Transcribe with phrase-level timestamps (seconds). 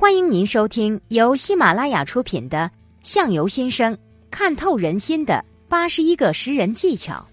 [0.00, 2.70] 欢迎您收听由喜马拉雅出品的
[3.08, 3.98] 《相由心生，
[4.30, 7.28] 看透人心的八十一个识人技巧》，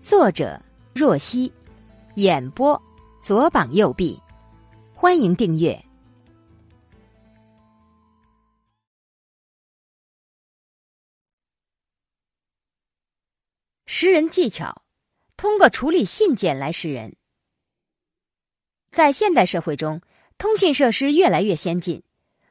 [0.00, 0.58] 作者
[0.94, 1.52] 若曦，
[2.14, 2.82] 演播
[3.20, 4.18] 左膀右臂。
[4.94, 5.78] 欢迎订阅
[13.84, 14.82] 识人技巧，
[15.36, 17.14] 通过处理信件来识人。
[18.90, 20.00] 在现代社会中。
[20.36, 22.02] 通讯设施越来越先进，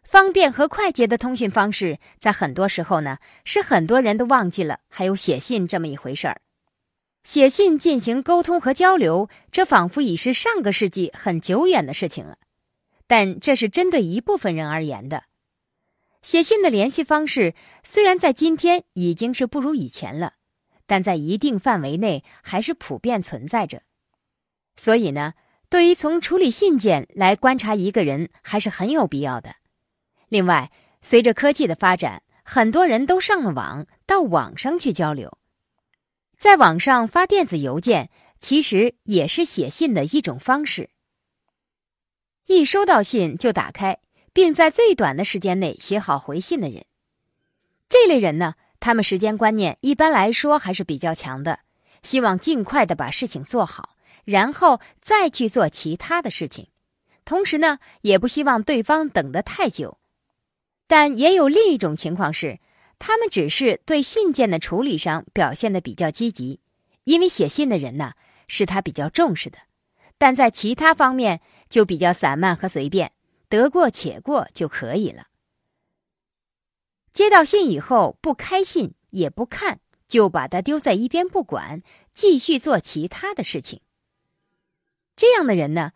[0.04, 6.42] 方便和快捷的通讯方式，在很多时候呢，使很多人都忘记了还有写信这么一回事儿。
[7.24, 12.38] 写信进行沟通和交流，这仿佛已是上个世纪很久远的事情了。
[13.06, 15.24] 但这是针对一部分人而言的。
[16.22, 20.34] 写信的联系方式虽然在今天已经是不如以前了，
[20.88, 23.84] 但在一定范围内还是普遍存在着。
[24.76, 25.34] 所以呢。
[25.74, 29.56] 对于从处理信件来观察一个人，还是很有必要的。
[30.28, 30.72] 另外，
[31.02, 35.36] 随着科技的发展，很多人都上了网，到网上去交流，
[36.38, 40.92] 在网上发电子邮件，其实也是写信的一种方式。
[42.46, 43.98] 一收到信就打开，
[44.32, 46.86] 并在最短的时间内写好回信的人，
[47.90, 51.62] 这类人呢，他们时间观念一般来说还是比较强的，
[52.04, 53.96] 希望尽快的把事情做好。
[54.24, 56.68] 然后再去做其他的事情，
[57.26, 59.98] 同时呢，也不希望对方等得太久。
[60.88, 62.60] 但也有另一种情况是，
[63.00, 66.60] 他们只是对信件的处理上表现的比较积极，
[67.04, 68.14] 因为写信的人呢
[68.48, 69.58] 是他比较重视的，
[70.18, 73.12] 但在其他方面就比较散漫和随便，
[73.50, 75.28] 得过且过就可以了。
[77.12, 81.82] 接到信以后不开信也不看，就把它丢在一边不管，
[82.14, 83.82] 继续做其他的事情。
[85.16, 85.92] 这样的人呢，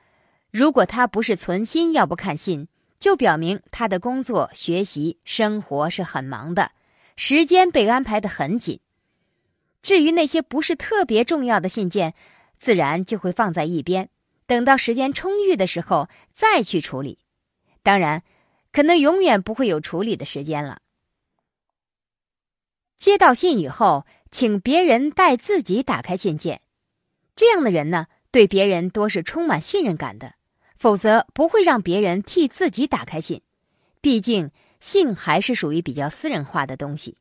[0.52, 2.68] 如果他不是存心要不看信，
[3.00, 6.72] 就表明他的工作、学习、生活是很忙的，
[7.16, 8.80] 时间被安排的很紧。
[9.82, 12.14] 至于那些不是特别重要的信件，
[12.58, 14.10] 自然就会放在一边，
[14.45, 17.20] 等到时间充裕的时候再去处理。
[17.83, 18.23] 当然，
[18.72, 20.82] 可能永远不会有处理的时间了。
[22.98, 26.61] 接到信以后，请别人代自己打开信件。
[27.36, 28.08] 这样的人呢？
[28.32, 30.33] 对别人多是充满信任感的，
[30.76, 33.42] 否则不会让别人替自己打开信。
[34.02, 37.17] 毕竟信还是属于比较私人化的东西，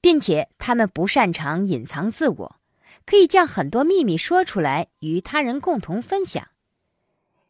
[0.00, 2.56] 并且他们不擅长隐藏自我，
[3.04, 6.46] 可以将很多秘密说出来与他人共同分享。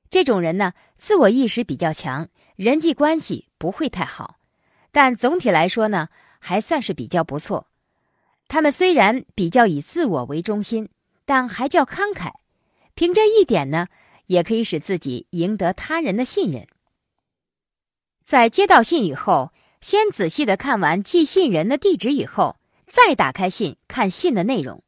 [0.08, 4.38] 这种人呢，自我意识比较强，人际关系不会太好，
[4.90, 6.08] 但总体来说呢，
[6.38, 7.66] 还算是比较不错。
[8.48, 10.88] 他们虽然比较以自我为中心，
[11.26, 12.32] 但还较慷慨。
[12.98, 13.86] 凭这一点呢，
[14.26, 16.66] 也可以使自己赢得他人的信任。
[18.24, 22.56] 在接到信以后，先仔细的看完寄信人的地址以后，
[22.88, 24.82] 再打开信看信的内容。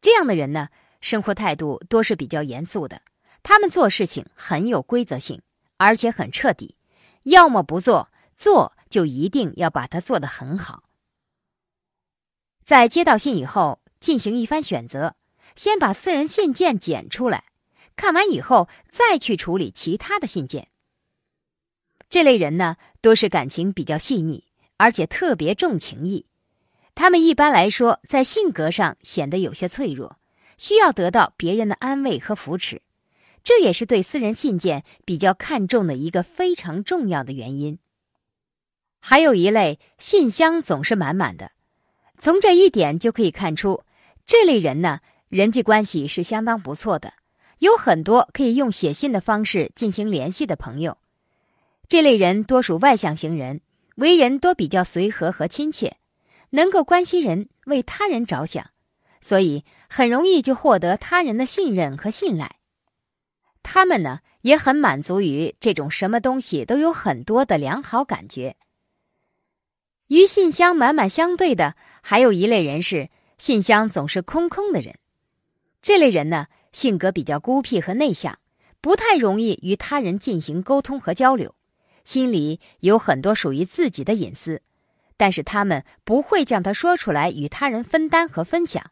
[0.00, 3.02] 这样的人呢，生活态度多是比较严肃的，
[3.44, 5.40] 他们做事情很有规则性，
[5.76, 6.74] 而且很彻底。
[7.22, 10.82] 要么不做，做就一定要把它做得很好。
[12.64, 15.14] 在接到信以后，进行一番选择。
[15.58, 17.42] 先把私人信件捡出来，
[17.96, 20.68] 看完以后再去处理其他的信件。
[22.08, 24.44] 这类人呢，多是感情比较细腻，
[24.76, 26.24] 而且特别重情义。
[26.94, 30.16] 他们一般来说在性格上显得有些脆弱，
[30.58, 32.80] 需要得到别人的安慰和扶持，
[33.42, 37.80] 这也是对私人信件比较看重的一个非常重要的原因。
[39.00, 41.50] 还有一类信箱总是满满的，
[42.16, 43.82] 从这一点就可以看出，
[44.24, 45.00] 这类人呢。
[45.28, 47.12] 人际关系是相当不错的，
[47.58, 50.96] 有很多可以用写信的方式进行联系的朋友。
[51.86, 53.60] 这类人多属外向型人，
[53.96, 55.96] 为人多比较随和和亲切，
[56.50, 58.70] 能够关心人，为他人着想，
[59.20, 62.56] 所以很容易就获得他人的信任和信赖。
[63.62, 68.56] 他们呢也很满足于这种什么东西都有很多的良好感觉。
[70.06, 74.98] 与信箱满满相对的，还有一类人是信箱总是空空的人。
[75.80, 78.38] 这类人呢，性格比较孤僻和内向，
[78.80, 81.54] 不太容易与他人进行沟通和交流，
[82.04, 84.62] 心里有很多属于自己的隐私，
[85.16, 88.90] 但是他们不会将它说出来与他人分担和分享。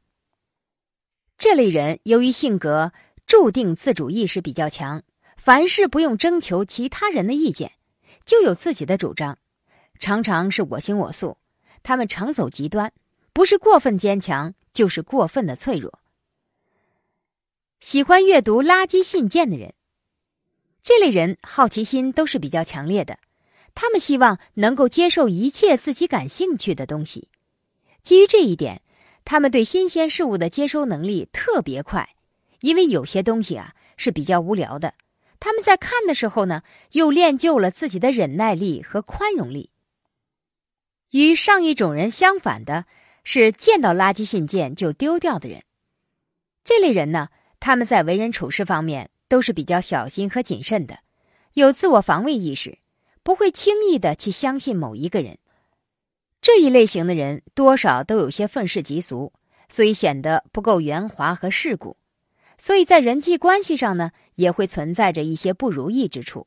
[1.36, 2.92] 这类人由于性格
[3.26, 5.02] 注定自主意识比较强，
[5.36, 7.72] 凡事不用征求其他人的意见，
[8.24, 9.36] 就有自己的主张，
[9.98, 11.36] 常常是我行我素。
[11.82, 12.92] 他们常走极端，
[13.32, 16.00] 不是过分坚强，就是过分的脆弱。
[17.86, 19.72] 喜欢阅读垃圾信件的人，
[20.82, 23.20] 这类人好奇心都是比较强烈的，
[23.76, 27.28] 他们希望能够接受一切自己感兴趣的东西。
[28.02, 28.82] 基于这一点，
[29.24, 32.16] 他们对新鲜事物的接收能力特别快。
[32.58, 34.94] 因为有些东西啊是比较无聊的，
[35.38, 39.70] 他们在看的时候呢，又练就了自己的忍耐力和宽容力。
[41.10, 42.86] 与上一种人相反的
[43.22, 45.62] 是，见到垃圾信件就丢掉的人。
[46.64, 47.28] 这类人呢，
[47.60, 50.98] 他们在为人处事方面都是比较小心和谨慎的，
[51.54, 52.78] 有自我防卫意识。
[53.22, 55.36] 不会轻易的去相信某一个人，
[56.40, 59.32] 这一类型的人多少都有些愤世嫉俗，
[59.68, 61.96] 所以显得不够圆滑和世故，
[62.56, 66.46] 所以在人际关系上呢，也会存在着一些不如意之处。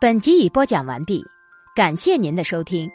[0.00, 1.22] 本集已播讲完毕，
[1.76, 2.90] 感谢您的收听。